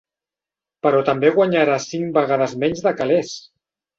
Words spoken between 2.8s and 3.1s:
de